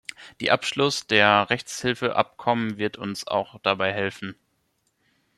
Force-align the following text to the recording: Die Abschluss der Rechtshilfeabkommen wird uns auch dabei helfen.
Die 0.39 0.49
Abschluss 0.49 1.05
der 1.05 1.51
Rechtshilfeabkommen 1.51 2.79
wird 2.79 2.97
uns 2.97 3.27
auch 3.27 3.59
dabei 3.61 3.93
helfen. 3.93 4.35